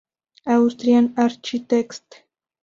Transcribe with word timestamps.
Austrian 0.47 1.13
Architects". 1.15 2.01